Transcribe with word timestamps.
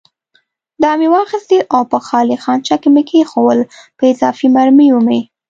دا 0.83 0.91
مې 0.99 1.07
واخیستل 1.15 1.61
او 1.75 1.81
په 1.91 1.97
خالي 2.07 2.37
خانچه 2.43 2.75
کې 2.81 2.89
مې 2.93 3.03
کېښوول، 3.09 3.59
په 3.97 4.03
اضافي 4.11 4.47
مرمیو 4.55 4.97
مې. 5.07 5.19